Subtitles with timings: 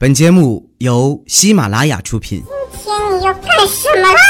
[0.00, 2.40] 本节目由喜马拉雅出品。
[2.70, 4.20] 今天你要干什么啦？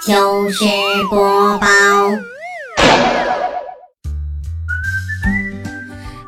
[0.00, 0.64] 糗事
[1.10, 1.66] 播报。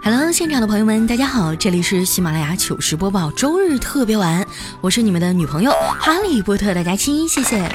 [0.05, 4.47] Hello，现场的朋友们，大家好，这里是喜马拉雅糗事播报周日特别晚，
[4.83, 7.67] 我是你们的女朋友哈利波特大家亲，谢谢。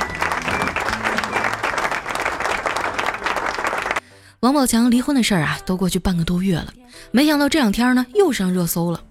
[4.42, 6.68] 王宝强离婚的事儿啊，都过去半个多月了，
[7.10, 9.02] 没想到这两天呢又上热搜了。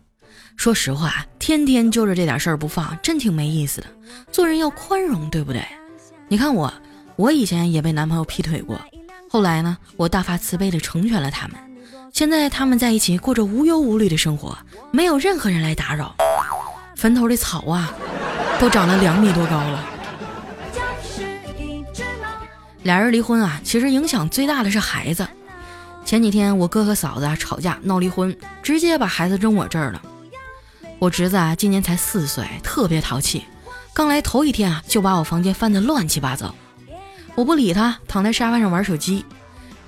[0.57, 3.87] 说实话，天天揪着这点事儿不放，真挺没意思的。
[4.33, 5.65] 做人要宽容，对不对？
[6.27, 6.73] 你看我，
[7.15, 8.81] 我以前也被男朋友劈腿过，
[9.31, 11.57] 后来呢，我大发慈悲的成全了他们。
[12.13, 14.57] 现在他们在一起过着无忧无虑的生活，
[14.91, 16.17] 没有任何人来打扰。
[16.97, 17.93] 坟头的草啊，
[18.59, 19.85] 都长了两米多高了。
[22.83, 25.27] 俩人离婚啊，其实影响最大的是孩子。
[26.05, 30.03] 前几天我哥和嫂子啊吵架闹离婚，直接把孩子扔我这儿了。
[30.99, 33.45] 我侄子啊今年才四岁，特别淘气，
[33.93, 36.55] 刚来头一天啊就把我房间翻得乱七八糟。
[37.35, 39.25] 我不理他，躺在沙发上玩手机。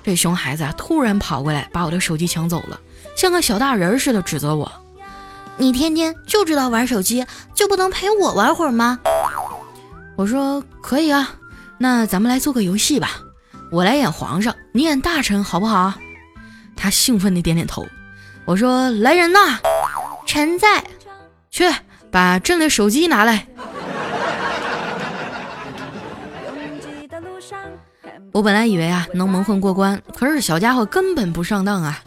[0.03, 2.79] 这熊孩子啊突然跑过来把我的手机抢走了，
[3.17, 4.71] 像个小大人似的指责我
[5.57, 8.99] ：“你天天就知道玩手机，就不能陪我玩会儿吗？”
[10.15, 11.33] 我说：“可以啊，
[11.79, 13.19] 那咱们来做个游戏吧，
[13.71, 15.93] 我来演皇上，你演大臣，好不好？”
[16.77, 17.85] 他兴奋地点点头。
[18.45, 19.59] 我说：“来人呐，
[20.27, 20.83] 臣在。”
[21.59, 21.65] 去
[22.09, 23.45] 把朕的手机拿来。
[28.31, 32.01] 我本来以为啊能蒙混过关，可是小家伙根本不上当啊，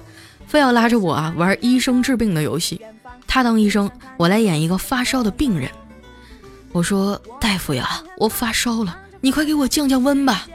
[0.47, 2.81] 非要拉着我啊玩医生治病的游戏。
[3.27, 5.69] 他当医生，我来演一个发烧的病人。
[6.73, 10.47] 我说：“大夫呀，我发烧了，你快给我降降温吧。”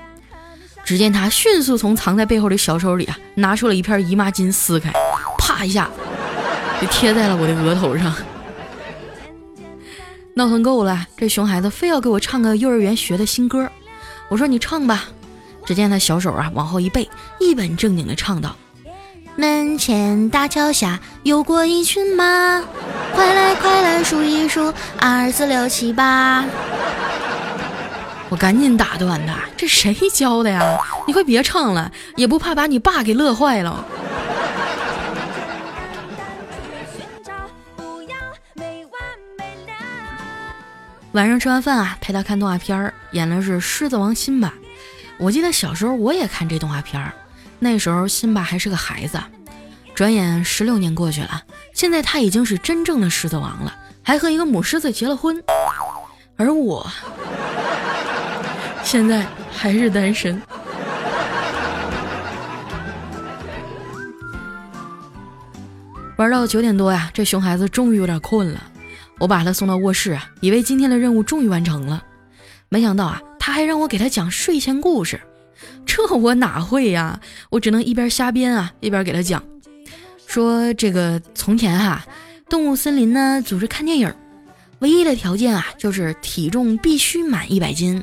[0.84, 4.92] 只见他迅速从藏在背后的小手里啊拿出了一片姨妈巾，撕开，
[5.38, 5.88] 啪一下
[6.82, 8.12] 就贴在了我的额头上。
[10.38, 13.68] 闹腾够了，这熊孩子非要给我唱个幼儿园学的新歌。
[14.30, 15.06] 我说：“你唱吧。”
[15.66, 18.56] 只见他小手啊往后一背，一本正经地唱道
[19.36, 22.62] ：“门前大桥下游过一群马，
[23.16, 26.46] 快来快来数一数，二四六七八。
[28.30, 30.78] ”我赶紧打断他：“这谁教的呀？
[31.08, 33.84] 你快别唱了，也不怕把你爸给乐坏了。”
[41.18, 44.54] 晚上吃完饭啊，陪他看动画片儿，演的是《狮子王》辛巴。
[45.18, 47.12] 我记得小时候我也看这动画片儿，
[47.58, 49.20] 那时候辛巴还是个孩子。
[49.96, 51.42] 转眼十六年过去了，
[51.74, 55.44] 现在他已经是真正的狮子王了，还和一个母狮子结了婚。
[56.36, 56.88] 而我
[58.84, 60.40] 现在还是单身。
[66.18, 68.62] 玩到九点多呀，这熊孩子终于有点困了。
[69.20, 72.04] 我把他送到卧室啊，以为今天的任务终于完成了，
[72.70, 75.20] 没想到啊，他还让我给他讲睡前故事，
[75.86, 77.20] 这我哪会呀？
[77.50, 79.44] 我只能一边瞎编啊，一边给他讲，
[80.28, 82.06] 说这个从前哈，
[82.48, 84.14] 动物森林呢组织看电影，
[84.80, 88.00] 唯一的条件啊就是体重必须满一百斤。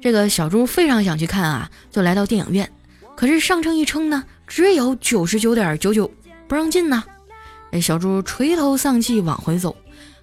[0.00, 2.70] 这个小猪非常想去看啊，就来到电影院，
[3.16, 6.08] 可是上称一称呢，只有九十九点九九，
[6.46, 7.02] 不让进呢。
[7.72, 9.74] 哎，小猪垂头丧气往回走。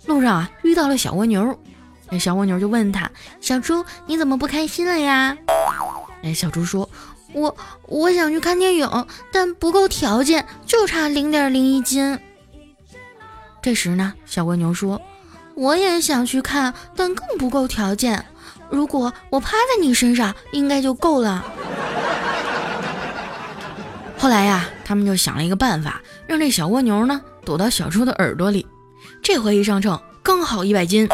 [0.06, 1.58] 路上啊，遇到了小蜗牛，
[2.10, 3.10] 那小蜗牛就问他
[3.40, 5.38] ：“小猪，你怎么不开心了呀？”
[6.24, 6.90] 哎，小猪说
[7.34, 7.56] ：“我
[7.88, 12.20] 我想去看电影，但不够条件，就差零点零一斤。”
[13.62, 15.02] 这时呢，小蜗牛说
[15.56, 18.26] ：“我也想去看，但更不够条件。
[18.70, 21.46] 如果我趴在你身上，应该就够了。”
[24.18, 28.66] 后来呀，他们就想了一个办法，让这小蜗牛呢躲到小猪的耳朵里。
[29.24, 31.08] 这回一上秤，刚好一百斤。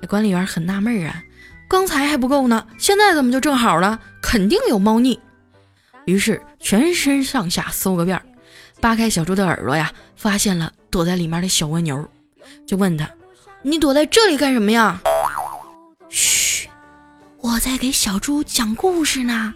[0.00, 1.24] 这管理员很纳闷啊，
[1.68, 3.98] 刚才还不够呢，现在怎么就正好了？
[4.22, 5.18] 肯定有猫腻。
[6.04, 8.22] 于是全身上下搜个遍，
[8.80, 12.08] 扒开小猪的耳朵呀，发现了躲在里面的小蜗牛，
[12.64, 13.10] 就问他
[13.62, 15.00] ：“你躲在这里干什么呀？”
[16.08, 16.68] 嘘，
[17.38, 19.52] 我在给小猪讲故事呢。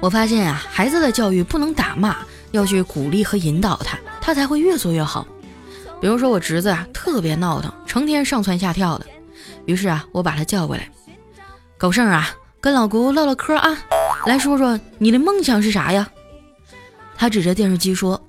[0.00, 2.16] 我发现啊，孩子的教育不能打骂，
[2.52, 5.26] 要去鼓励和引导他，他才会越做越好。
[6.00, 9.06] 比如说我侄子啊，特别闹腾，成天上蹿下跳的。
[9.64, 10.88] 于是啊，我把他叫过来，
[11.78, 12.30] 狗剩啊，
[12.60, 13.78] 跟老姑唠唠嗑啊，
[14.26, 16.08] 来说说你的梦想是啥呀？
[17.16, 18.22] 他指着电视机说：“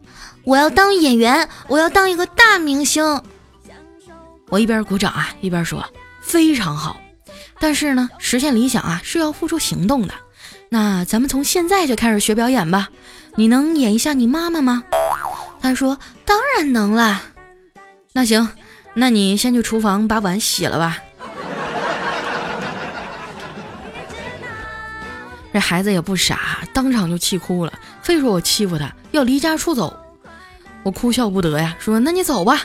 [0.46, 3.22] 我要当演员，我要当一个大明星。”
[4.50, 5.84] 我一边鼓掌啊，一边说
[6.24, 7.00] ：“非常好。”
[7.60, 10.14] 但是呢，实现理想啊是要付出行动的。
[10.69, 12.90] 那咱们从现在就开始学表演吧。
[13.36, 14.84] 你能演一下你妈妈吗？
[15.62, 17.22] 他说当然能啦。
[18.14, 18.50] 那行，
[18.94, 20.98] 那你先去厨房把碗洗了吧。
[25.54, 29.96] 这孩子也不傻，当场就气哭了，非说我欺负他，要离家出走。
[30.84, 32.62] 我哭笑不得呀，说那你走吧。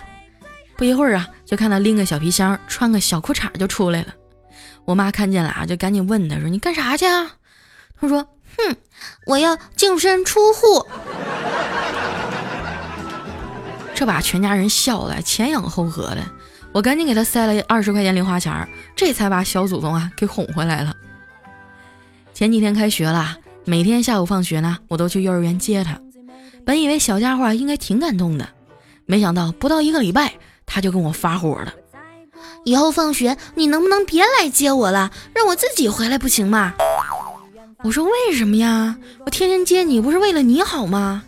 [0.77, 4.09] 不一会儿啊，就看他拎个小皮箱，穿个小裤衩就出来了。
[4.85, 7.33] 我妈看见了啊，就赶紧问他说：“你干啥去啊？”
[8.03, 8.27] 他说
[8.59, 8.77] ：“哼，
[9.27, 10.85] 我要净身出户。”
[13.95, 16.19] 这把全家人笑了，前仰后合的。
[16.73, 20.93] 我赶紧给他塞了二十块钱零花钱，这才把小祖宗啊给哄回来了。
[22.35, 26.01] 前几天开学了，每天下午放学呢，我都去幼儿园接他。
[26.67, 28.49] 本以为小家伙应该挺感动的，
[29.07, 30.35] 没想到不到一个礼拜，
[30.67, 31.73] 他就跟我发火了。
[32.65, 36.75] 以后放学你能不能别来接我了，让我自己回来不行吗？
[37.85, 38.97] 我说为什么呀？
[39.27, 41.25] 我天天接你不是为了你好吗？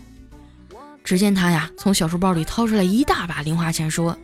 [1.02, 4.16] 只见他呀从小书包里掏出来一大把零花钱，说：“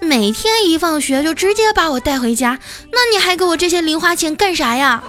[0.00, 2.58] 每天一放学就直接把我带回家，
[2.90, 5.02] 那你还给我这些零花钱干啥呀？”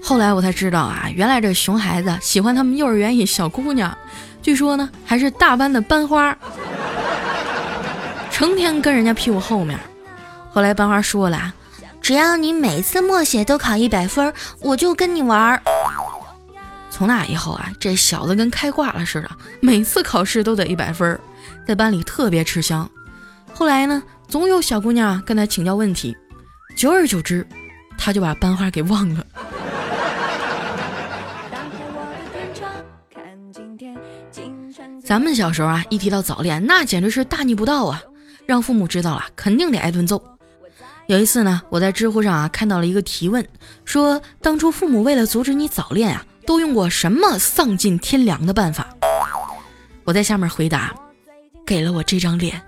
[0.02, 3.96] 后来我才知道啊，原来这熊孩子喜欢他们幼儿园一小姑娘，
[4.42, 6.36] 据说呢还是大班的班花。
[8.32, 9.78] 成天跟人家屁股后面，
[10.50, 11.54] 后来班花说了，
[12.04, 14.30] 只要你每次默写都考一百分，
[14.60, 15.58] 我就跟你玩。
[16.90, 19.30] 从那以后啊，这小子跟开挂了似的，
[19.60, 21.18] 每次考试都得一百分，
[21.66, 22.86] 在班里特别吃香。
[23.54, 26.14] 后来呢，总有小姑娘跟他请教问题，
[26.76, 27.46] 久而久之，
[27.96, 29.24] 他就把班花给忘了。
[35.02, 38.02] 咱们小时候啊，一提到早恋，那简直是大逆不道啊！
[38.44, 40.22] 让父母知道了，肯定得挨顿揍。
[41.06, 43.46] 有一次呢，我在知乎上啊看到了一个提问，
[43.84, 48.86] 说当初父母为了阻止你早恋啊，都用过什么丧尽天良的办法？
[50.04, 50.94] 我在下面回答，
[51.66, 52.60] 给了我这张脸。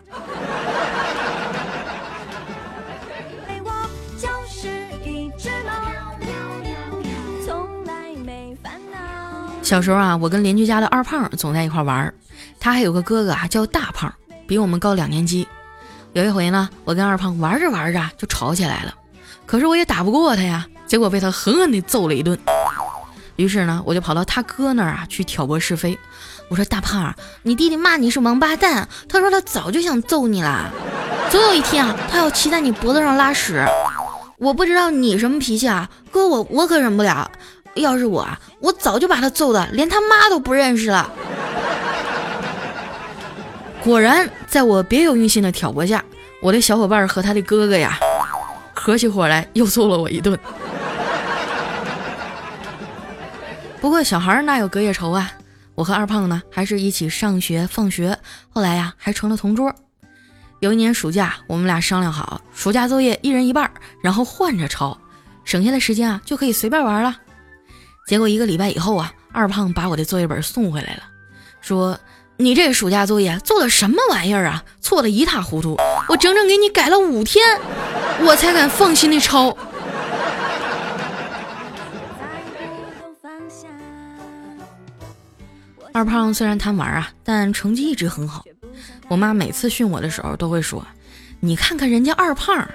[9.62, 12.12] 小时候啊，我跟邻居家的二胖总在一块玩，
[12.60, 14.12] 他还有个哥哥啊，叫大胖，
[14.46, 15.48] 比我们高两年级。
[16.16, 18.94] 有一回呢，我跟二胖玩着玩着就吵起来了，
[19.44, 22.38] 可是我也打不过他呀，结果被他狠狠地揍了一顿。
[23.36, 25.98] 于是呢，我就跑到他哥那儿啊去挑拨是非。
[26.48, 30.72] 我说：“大胖，你弟弟骂你是王八蛋，他说他早就想揍你了，
[31.30, 33.62] 总有一天啊，他要骑在你脖子上拉屎。
[34.38, 37.30] 我不知道你什么脾气啊，哥我我可忍不了。
[37.74, 41.12] 要是我啊，我早就把他揍的连他妈都不认识了。”
[43.86, 46.04] 果然，在我别有用心的挑拨下，
[46.42, 47.96] 我的小伙伴和他的哥哥呀，
[48.74, 50.36] 合起伙来又揍了我一顿。
[53.80, 55.30] 不过小孩哪有隔夜仇啊？
[55.76, 58.18] 我和二胖呢，还是一起上学放学，
[58.50, 59.72] 后来呀，还成了同桌。
[60.58, 63.70] 有一年暑假，我们俩商量好，暑假作业一人一半，
[64.02, 64.98] 然后换着抄，
[65.44, 67.16] 省下的时间啊，就可以随便玩了。
[68.08, 71.04] 结果一个礼拜以后啊，二胖把我的作业本送回来了，
[71.60, 71.96] 说。
[72.38, 74.62] 你这暑假作业做的什么玩意儿啊？
[74.80, 75.76] 错的一塌糊涂！
[76.08, 77.58] 我整整给你改了五天，
[78.20, 79.56] 我才敢放心的抄。
[85.92, 88.44] 二胖虽然贪玩啊，但成绩一直很好。
[89.08, 90.86] 我妈每次训我的时候都会说
[91.40, 92.68] ：“你看看人家二胖。”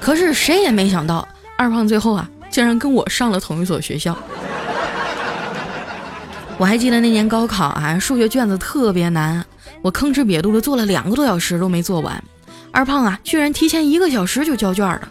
[0.00, 4.16] 可是谁也没想到，二胖最后啊，竟然跟我上了同一所学校。
[6.58, 9.44] 我还记得那年高考啊，数学卷子特别难，
[9.80, 12.22] 我吭哧瘪肚的做了两个多小时都没做完。
[12.72, 15.08] 二胖啊，居然提前一个小时就交卷了。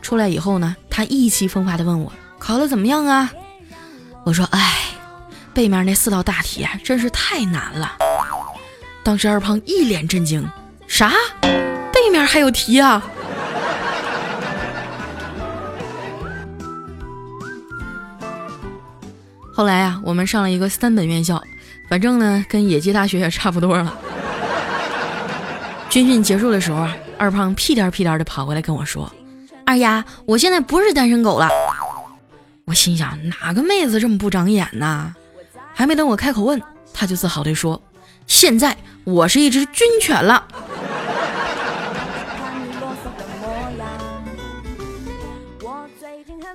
[0.00, 3.30] 出来以后呢，他意气风发的问我考的怎么样啊？
[4.24, 4.84] 我说：“哎，
[5.52, 7.98] 背面那四道大题啊，真是太难了。”
[9.04, 10.48] 当时二胖一脸震惊
[10.88, 11.12] ：“啥？
[11.42, 13.04] 背面还有题啊？”
[19.56, 21.42] 后来啊，我们上了一个三本院校，
[21.88, 23.98] 反正呢，跟野鸡大学也差不多了。
[25.88, 29.10] 军训结束的时候啊，二胖屁颠屁颠的跑过来跟我说
[29.64, 31.48] ：“二丫，我现在不是单身狗了。”
[32.66, 35.14] 我心想，哪个妹子这么不长眼呢？
[35.72, 36.60] 还没等我开口问，
[36.92, 37.80] 他就自豪的说
[38.28, 40.46] ：“现在我是一只军犬了。”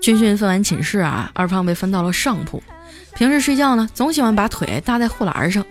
[0.01, 2.61] 军训分完寝室啊，二胖被分到了上铺。
[3.13, 5.63] 平时睡觉呢，总喜欢把腿搭在护栏上。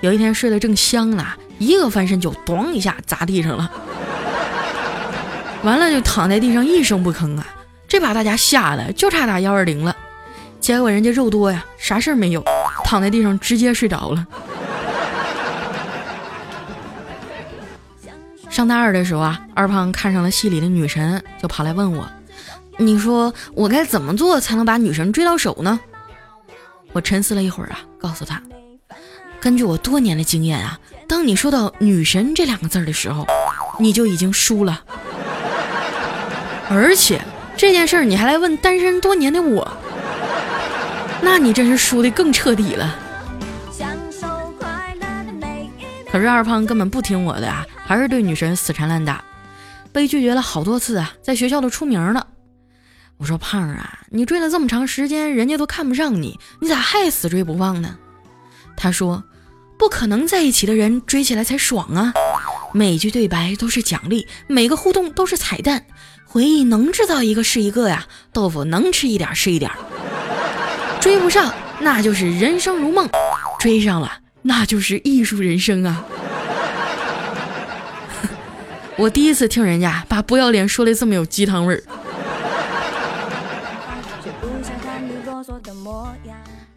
[0.00, 1.26] 有一天睡得正香呢，
[1.58, 3.70] 一个翻身就咣一下砸地上了，
[5.62, 7.46] 完了就躺在地上一声不吭啊！
[7.86, 9.94] 这把大家吓得就差打幺二零了。
[10.58, 12.42] 结果人家肉多呀，啥事儿没有，
[12.84, 14.26] 躺在地上直接睡着了。
[18.48, 22.08] 上大二的时候啊，二胖看上了戏里的女神，就跑来问我
[22.80, 25.78] ：“你说我该怎么做才能把女神追到手呢？”
[26.92, 28.42] 我沉思了一会儿啊，告诉他
[29.38, 33.26] ：“根据我多年的经验啊，当你说到女神这两个字的时候，
[33.78, 34.82] 你就已经输了。
[36.68, 37.20] 而且
[37.56, 39.70] 这件事儿你还来问单身多年的我，
[41.20, 42.98] 那你真是输的更彻底了。”
[46.10, 49.22] 可是二胖根本不听我的啊，还是对女神死缠烂打，
[49.92, 52.26] 被拒绝了好多次啊，在学校都出名了。
[53.20, 57.98] 我说胖啊，你追了这么长时间，人家都看不上你，你咋还死追不放呢？
[58.78, 59.22] 他说，
[59.78, 62.14] 不可能在一起的人追起来才爽啊，
[62.72, 65.84] 每句对白都是奖励，每个互动都是彩蛋，
[66.24, 69.70] 回忆能制造一个是一个呀，豆腐能吃一点是一点，
[70.98, 73.06] 追不上那就是人生如梦，
[73.58, 74.10] 追上了。
[74.40, 76.02] 那就是艺术人生啊！
[78.96, 81.82] 我第一次听人家把不要脸说的这么有鸡汤味儿。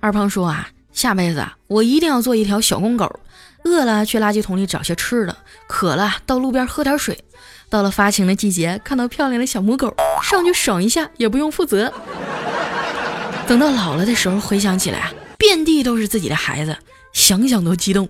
[0.03, 3.21] 二胖说啊，下辈子，我一定要做一条小公狗，
[3.63, 5.33] 饿了去垃圾桶里找些吃的，
[5.65, 7.23] 渴了到路边喝点水，
[7.69, 11.89] 到了发情的季节，看到漂亮的小母狗，上去爽一下也不用负责。
[13.47, 16.75] 等到老了的时候，回想起来，遍地都是自己的孩子。
[17.13, 18.09] 想想都激动。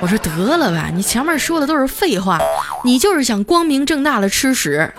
[0.00, 2.40] 我说得了吧，你前面说的都是废话，
[2.82, 4.92] 你就是想光明正大的吃屎。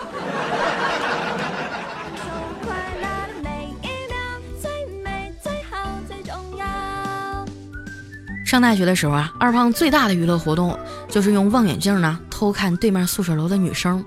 [8.50, 10.76] 上大学的时候啊，二胖最大的娱乐活动
[11.08, 14.04] 就是用望远镜呢偷看对面宿舍楼的女生。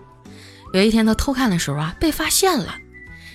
[0.72, 2.74] 有一天他偷看的时候啊，被发现了，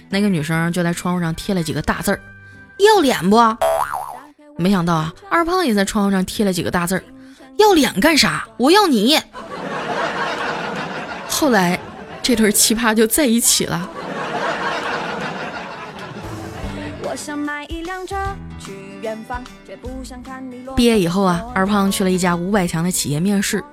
[0.09, 2.19] 那个女生就在窗户上贴了几个大字儿
[2.77, 3.37] ：“要脸不？”
[4.59, 7.03] 没想到啊，二胖也在窗户上贴了几个大字儿
[7.57, 8.45] ：“要脸干啥？
[8.57, 9.17] 我要你。
[11.29, 11.79] ”后来，
[12.21, 13.89] 这对奇葩就在一起了。
[20.75, 23.63] 毕业以后啊，二胖去了一家五百强的企业面试。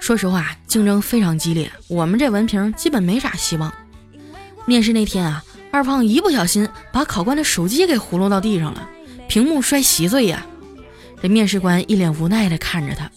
[0.00, 3.72] 说实话，竞争非常激烈，我们这文凭基本没啥希望。
[4.64, 5.42] 面试那天啊，
[5.72, 8.88] 二胖一不小心把考官的手机给糊弄到地上了。
[9.28, 10.46] 屏幕摔稀碎呀！
[11.20, 13.10] 这面试官一脸无奈地看着他，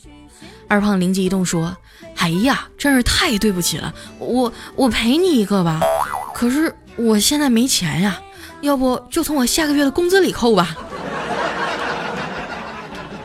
[0.67, 1.77] 二胖灵机一动说
[2.17, 5.79] ：“哎呀，真是太对不起了，我我赔你一个吧。
[6.33, 8.19] 可是我现在没钱呀，
[8.61, 10.75] 要不就从我下个月的工资里扣吧。”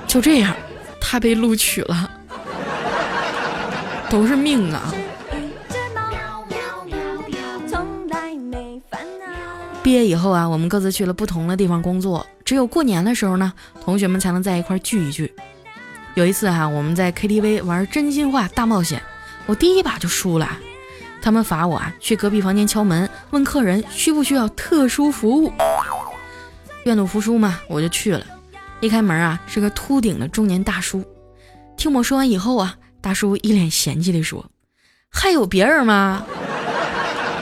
[0.06, 0.54] 就这样，
[1.00, 2.10] 他被录取了，
[4.08, 4.92] 都是命啊！
[9.82, 12.26] 毕业以后啊，我们各自去了不同的地方工作。
[12.44, 15.32] 只有过年的时候呢，同学们才能在一块聚一聚。
[16.14, 19.02] 有一次哈，我们在 KTV 玩真心话大冒险，
[19.46, 20.48] 我第一把就输了。
[21.26, 25.52] 他们罚我啊，去隔壁房间敲门，问客人需不需要特殊服务。
[26.84, 28.24] 愿赌服输嘛，我就去了。
[28.78, 31.04] 一开门啊，是个秃顶的中年大叔。
[31.76, 34.46] 听我说完以后啊，大叔一脸嫌弃地说
[35.10, 36.24] ：“还有别人吗？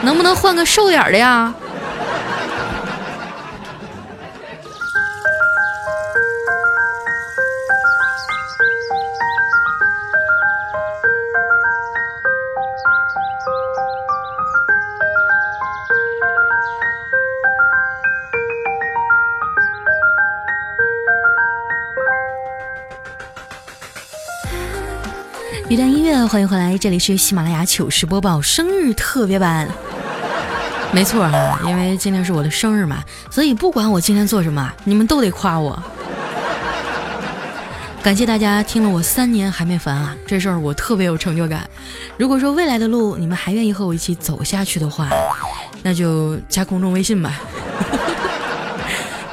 [0.00, 1.54] 能不能换个瘦点的呀？”
[25.66, 29.66] 一段音乐，欢迎回来，这里是喜马拉雅糗事播报生日特别版。
[30.92, 35.82] 没错哈，因为今天是我的生日嘛，所以不管我今天做什么，你们都得夸我。
[38.02, 41.68] 感谢大家听了我三年还没烦啊，这事儿我特别有成就感。
[42.18, 45.08] 如果说未来的路你们还愿意和我一起走下去的话，
[45.82, 47.40] 那就加公众微信吧。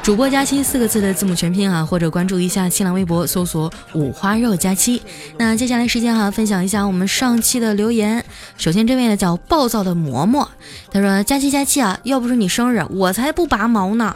[0.04, 5.00] 主播加七四个字的字母全拼啊，或者关注一下新浪微博，搜索五花肉加七。
[5.38, 8.26] 那接下来时间哈，分享一下我们上期的留言。
[8.58, 10.48] 首先这位呢叫暴躁的嬷嬷，
[10.92, 14.16] 他说：佳期佳期啊，要不是你生日，我才不拔毛呢。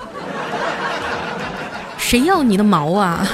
[2.00, 3.28] 谁要你的毛啊？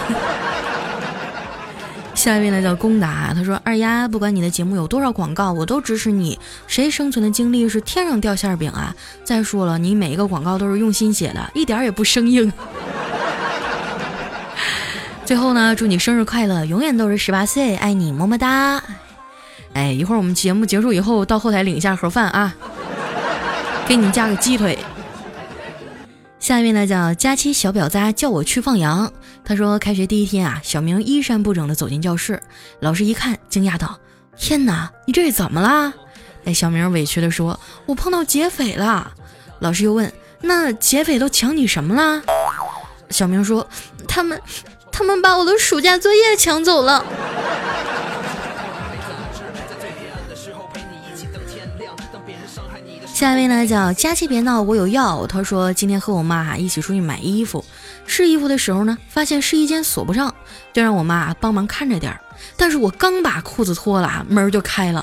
[2.22, 6.38] 下一位呢叫龚达，他说二丫，不管你的节目有多少广告，我都支持你。
[6.68, 8.96] 谁生存的经历是天上掉馅饼啊？
[9.24, 12.54] 再说了，你每一个广告都是用心写的，一点也不生硬。
[15.26, 18.84] 最后呢，祝你生日快乐，永远都是十八岁，爱你么么哒。
[19.74, 22.54] 哎，一会儿我们节目结束以后，到后台领一下盒饭啊，
[23.88, 24.78] 给你加个鸡腿。
[26.40, 29.12] 下一位呢叫佳期小婊子，叫我去放羊。
[29.44, 32.42] 他说开学第一天啊，小明衣衫不整的走进教室，
[32.80, 34.00] 老师一看，惊讶道
[34.38, 35.94] ：“天哪，你这是怎么啦？”
[36.46, 39.12] 哎，小明委屈的说：“我碰到劫匪了。”
[39.60, 42.22] 老师又问：“那劫匪都抢你什么啦？”
[43.10, 43.68] 小明说
[44.08, 44.42] ：“他们，
[44.92, 47.06] 他们把我的暑假作业抢走了。”
[53.14, 55.28] 下一位呢叫佳琪别闹，我有药。
[55.28, 57.64] 他说今天和我妈一起出去买衣服，
[58.06, 60.34] 试衣服的时候呢，发现试衣间锁不上，
[60.74, 62.20] 就让我妈帮忙看着点儿。
[62.58, 65.02] 但是我刚把裤子脱了，门就开了，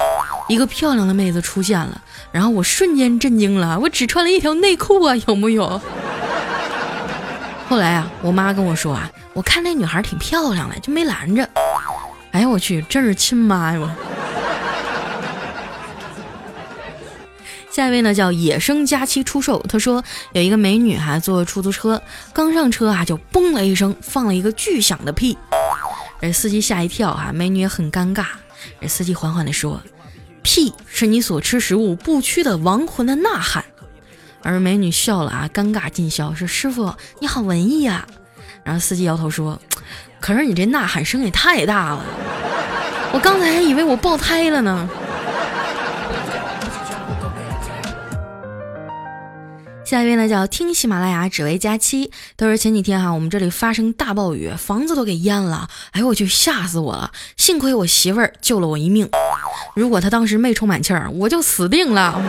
[0.48, 2.00] 一个漂亮的妹子出现了，
[2.32, 5.80] 然后我瞬间震惊了，我只穿了一条内裤啊，有木有？
[7.68, 11.48] 后来啊，我妈跟我说啊，我看那女孩挺漂亮的，就没拦着。
[12.32, 13.96] 哎呀，我去，真是亲妈呀！
[17.78, 25.38] 下一位呢叫野生佳期出售，他说有一个美女哈坐出租车，刚上车啊就嘣了一声放了一个巨响的屁，
[26.20, 28.24] 这司机吓一跳哈，美女也很尴尬。
[28.80, 29.80] 这司机缓缓地说
[30.42, 33.64] ：“屁是你所吃食物不屈的亡魂的呐喊。”
[34.42, 38.04] 而美女笑了啊，尴尬尽消，说：“师傅你好文艺呀。”
[38.64, 39.56] 然后司机摇头说
[40.18, 42.04] ：“可是你这呐喊声也太大了，
[43.12, 44.90] 我刚才还以为我爆胎了呢。”
[49.88, 59.08] 下一位呢叫听喜马拉雅只为佳期，他说前几天哈，我们这里发生大暴雨，房子都给淹了，哎呦我去吓死我了，幸亏我媳妇儿救了我一命，
[59.74, 62.22] 如果她当时没充满气儿，我就死定了。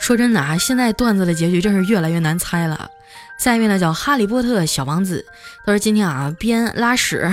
[0.00, 2.90] 说真的啊，现在段子的结局真是越来越难猜了。
[3.38, 5.24] 下一位呢叫哈利波特小王子，
[5.64, 7.32] 他说今天啊边拉屎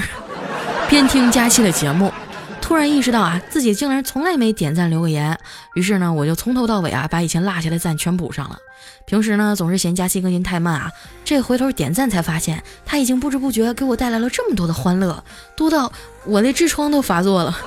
[0.88, 2.14] 边听佳期的节目。
[2.62, 5.38] 突然意识到啊，自己竟然从来没点赞留个言，
[5.76, 8.58] 于是呢，我就从头到尾啊，把以前落下的赞全补上了。
[9.06, 10.90] 平时呢，总是嫌佳期更新太慢啊，
[11.26, 15.22] 这回头点赞才发现，他已经不知不觉给我带来了这么多的欢乐，
[15.56, 15.92] 多到
[16.24, 17.58] 我的痔疮都发作了。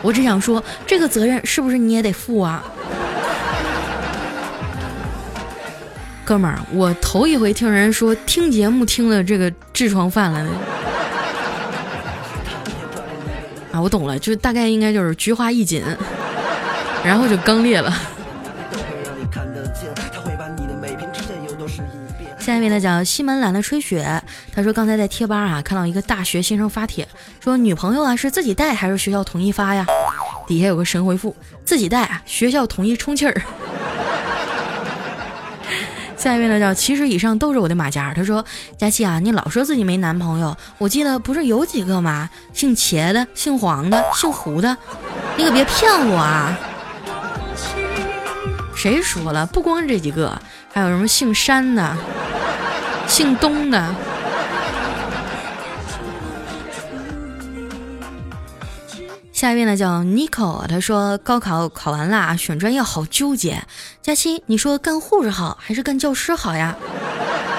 [0.00, 2.62] 我只想说，这个责任是不是你也得负啊？
[6.24, 10.46] 哥们儿，我头一回听人说听节目听了这个痔疮犯了。
[13.72, 15.82] 啊，我懂了，就大概应该就是菊花一紧，
[17.02, 17.92] 然后就刚裂了。
[22.38, 27.06] 下一位呢叫西门懒得吹雪，他说刚才在贴吧啊看到一个大学新生发帖，
[27.40, 29.86] 说女朋友啊是自己带还是学校统一发呀？
[30.46, 33.42] 底下有个神回复，自己带啊，学校统一充气儿。
[36.22, 38.14] 下一位呢叫其实以上都是我的马甲。
[38.14, 38.44] 他说
[38.78, 42.30] ：“佳琪啊，你老说自己没男朋友，我记得不是有几个吗？
[42.52, 44.76] 姓茄的、姓黄的、姓胡的，
[45.36, 46.56] 你可别骗我啊！
[48.76, 49.44] 谁说了？
[49.46, 50.40] 不光这几个，
[50.72, 51.96] 还有什么姓山的、
[53.08, 53.92] 姓东的。”
[59.42, 63.60] 下一位呢叫 Nico，他说高考考完了，选专业好纠结。
[64.00, 66.76] 佳期，你说干护士好还是干教师好呀？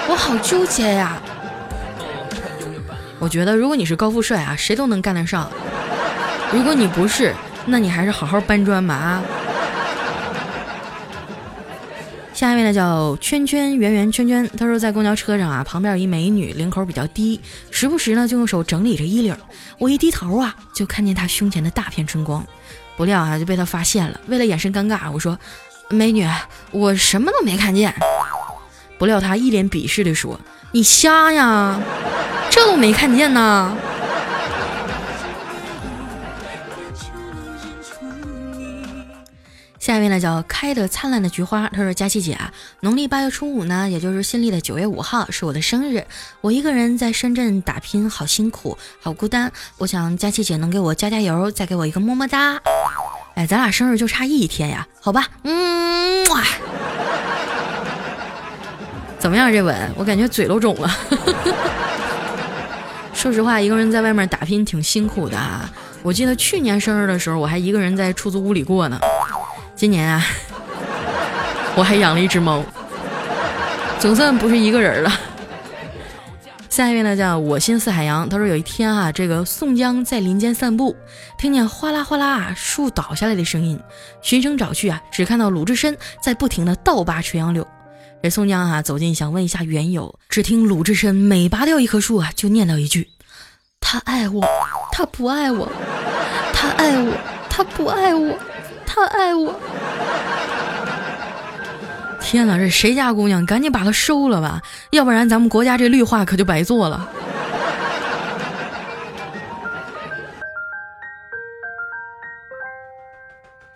[0.08, 1.20] 我好纠结呀。
[3.18, 5.50] 我觉得如果你是高富帅啊，谁都能干得上。
[6.54, 7.34] 如果你不是，
[7.66, 9.22] 那你还是好好搬砖吧啊。
[12.34, 19.36] 下一位呢叫圈圈圆圆圈圈，他说在公交车上啊，旁边有一美女，领口比较低，时不时呢就用手整理着衣领。
[19.78, 22.44] 我一低头啊，就看见她胸前的大片春光，
[22.96, 24.20] 不料啊就被她发现了。
[24.26, 25.38] 为了掩饰尴尬，我说
[25.88, 26.28] ：“美女，
[26.72, 27.94] 我什么都没看见。”
[28.98, 30.38] 不料她一脸鄙视地说
[30.72, 31.80] ：“你瞎呀，
[32.50, 33.76] 这都没看见呢。”
[39.84, 46.02] 下一位呢叫开的灿烂的菊花，他说佳琪姐啊，农历八月初五呢，也就是新历的九月五号是我的生日，
[46.40, 52.58] 我一个人在深圳打拼，好辛苦，好孤单，我想佳琪姐能给我加加油，再给我一个么么哒。
[53.34, 56.42] 哎，咱俩生日就差一天呀，好吧，嗯，哇
[59.20, 59.92] 怎么样这吻？
[59.98, 60.90] 我感觉嘴都肿了。
[63.12, 65.70] 说实话，一个人在外面打拼挺辛苦的啊。
[66.02, 68.98] 我记得去年生日的时候，我还一个人在出租屋里过呢。
[69.76, 70.24] 今年啊，
[71.76, 72.64] 我还养了一只猫，
[73.98, 75.12] 总算不是一个人了。
[76.70, 78.28] 下一位呢，叫我心似海洋。
[78.28, 80.96] 他说有一天啊，这个宋江在林间散步，
[81.38, 83.78] 听见哗啦哗啦树倒下来的声音，
[84.22, 87.66] 循声找去啊，只看到鲁智深在不停的倒拔垂杨柳。
[88.22, 93.08] 这宋江啊走近想问一下缘由，只听鲁智深每拔掉一棵树啊，就念叨一句
[93.80, 94.42] ：“他爱我，
[94.90, 95.70] 他不爱我，
[96.52, 97.12] 他爱我，
[97.48, 98.36] 他不爱我，
[98.94, 99.58] 他爱我。”
[102.20, 103.44] 天哪，这谁家姑娘？
[103.44, 107.08] 赶紧把他收了吧，要不然咱们国家这绿化可就白做了。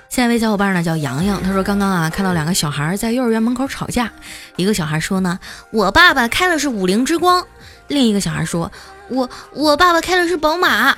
[0.08, 4.10] 下一位小伙伴呢叫洋洋，他说刚刚啊看到两个小孩在幼儿园门口吵架，
[4.56, 5.38] 一个小孩说呢，
[5.70, 7.46] 我爸爸开的是五菱之光，
[7.86, 8.72] 另一个小孩说，
[9.08, 10.96] 我我爸爸开的是宝马。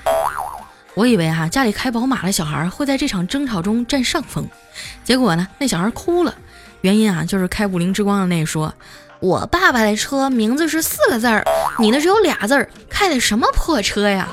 [0.95, 4.47] 我以为哈家里开宝马的小孩会在这场争吵中占上风，
[5.05, 6.35] 结果呢那小孩哭了，
[6.81, 8.75] 原因啊就是开五菱之光的那说，
[9.21, 11.45] 我爸爸的车名字是四个字儿，
[11.79, 14.29] 你的只有俩字儿，开的什么破车呀？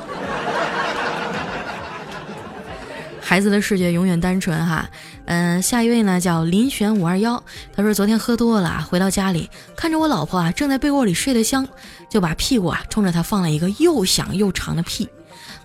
[3.22, 4.90] 孩子的世界永远单纯哈，
[5.26, 7.44] 嗯，下一位呢叫林玄五二幺，
[7.76, 11.68] 他说昨天喝多了，回到家里看着我老婆啊正在被窝里睡得香，
[12.10, 15.10] 就把屁股啊冲着她放了一个又响又长的屁，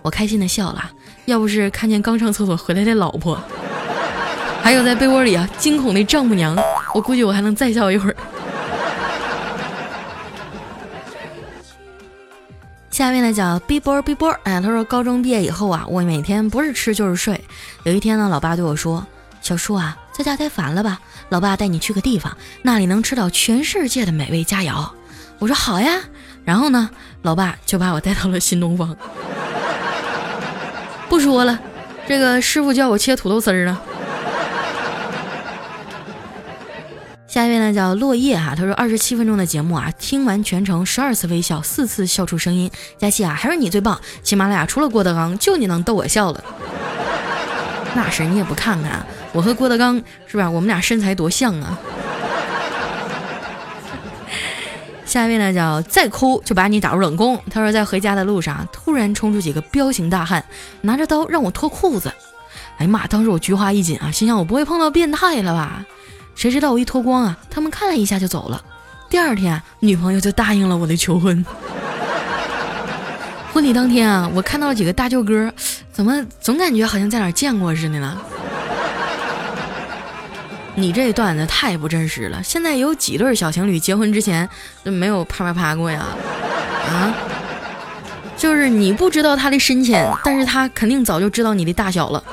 [0.03, 0.91] 我开心的笑了，
[1.25, 3.41] 要不是看见刚上厕所回来的老婆，
[4.61, 6.55] 还有在被窝里啊惊恐的丈母娘，
[6.93, 8.15] 我估计我还能再笑一会儿。
[12.91, 17.43] 下面呢叫 B 波 B 波，哎，他说高中毕业以后啊，我每天不是吃就是睡。
[17.83, 19.03] 有一天呢，老爸对我说
[19.41, 20.99] ：“小叔啊，在家太烦了吧？
[21.29, 24.87] 老爸带你去个地方，那里能吃到全世界的美味佳肴。”
[25.39, 26.01] 我说好呀。
[26.45, 26.89] 然后呢，
[27.23, 28.95] 老爸就把我带到了新东方。
[31.09, 31.59] 不说了，
[32.07, 33.79] 这个师傅叫我切土豆丝儿呢。
[37.27, 42.69] 下一位呢叫落叶哈，他说二十七分钟的节目啊，听完全程十二次微笑，四次笑出声音。
[42.99, 43.99] 佳期啊，还是你最棒！
[44.23, 46.43] 喜马拉雅除了郭德纲，就你能逗我笑了。
[47.95, 50.47] 那是你也不看看，我和郭德纲是吧？
[50.47, 51.79] 我们俩身材多像啊！
[55.13, 57.39] 下一位呢叫再哭就把你打入冷宫。
[57.51, 60.43] 他说在回家的路上，突然冲出几个彪形大汉，
[60.81, 62.11] 拿着刀让我脱裤子。
[62.79, 63.05] 哎呀妈！
[63.05, 65.85] 当时我菊花一紧啊，心想我不会碰到变态了吧？
[66.33, 68.59] 谁知道我一脱光啊，他们看了一下就走了。
[69.07, 71.45] 第二天，女朋友就答应了我的求婚。
[73.53, 75.53] 婚礼当天啊，我看到了几个大舅哥，
[75.91, 78.19] 怎么总感觉好像在哪见过似的呢？
[80.75, 82.41] 你这段子太不真实了。
[82.43, 84.49] 现在有几对小情侣结婚之前
[84.83, 86.05] 没有啪啪啪过呀？
[86.89, 87.13] 啊？
[88.35, 92.23] 就是你不知道他的深浅，但是他肯定早就知道你的大小了。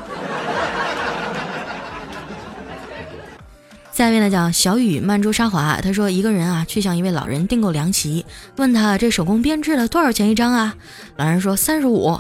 [3.92, 8.24] 下面呢叫小雨曼珠沙华，他说一个人啊去向一位老人订购凉席，
[8.57, 10.74] 问他这手工编制的多少钱一张啊？
[11.16, 12.18] 老人说三十五。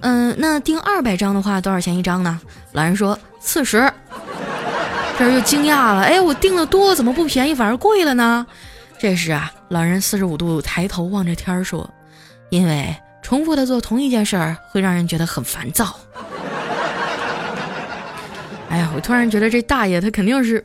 [0.00, 2.40] 嗯，那订二百张的话多少钱一张呢？
[2.72, 3.92] 老人说四十。
[5.18, 8.46] 这人就惊讶了，哎，我订的多，怎么不便宜反而贵了呢？
[8.98, 11.88] 这时啊，老人四十五度抬头望着天儿说，
[12.50, 15.98] 因为重复的做同一件事儿会让人觉得很烦躁。
[18.70, 20.64] 哎呀，我突然觉得这大爷他肯定是。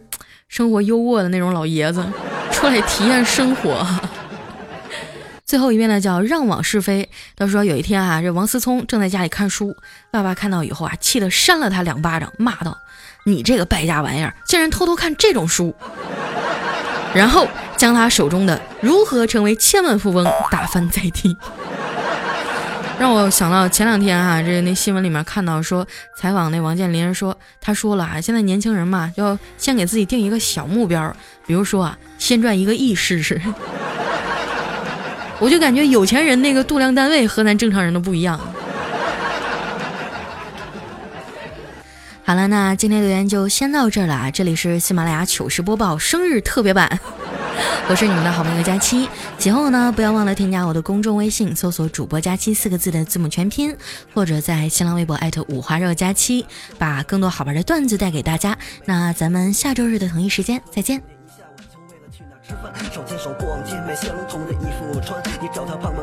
[0.50, 2.06] 生活优渥的那种老爷子，
[2.52, 3.84] 出来体验生活。
[5.44, 7.10] 最后一遍呢，叫让往是非。
[7.36, 9.76] 他说有一天啊，这王思聪正在家里看书，
[10.12, 12.78] 爸爸看到以后啊，气得扇了他两巴掌，骂道
[13.24, 15.74] ：“你这个败家玩意儿，竟然偷偷看这种书！”
[17.14, 21.38] 然后将他手中的《如何成为千万富翁》打翻在地。
[23.00, 33.42] 让我想到前两天哈，这那新闻里面看到说采访那王健林说，他说了啊，现在年轻人嘛，要先给自己定一个小目标，比如说啊，先赚一个亿试试。
[35.40, 38.40] 我就感觉有钱人那个度量单位和咱正常人都不一样。
[42.26, 46.98] 好了，那今天留言就先到这儿了啊，这里是喜马拉雅糗事播报生日特别版。
[47.90, 53.76] 我是你们的好朋友佳期，节后呢不要忘了添加我的公众微信，搜索“主播佳期”四个字的字母全拼，
[54.14, 56.46] 或者在新浪微博艾特五花肉佳期，
[56.80, 58.58] 把更多好玩的段子带给大家。
[58.86, 61.04] 那咱们下周日的同一时间再见。
[62.94, 66.03] 手牵逛街，买相同的衣服穿，你找他帮忙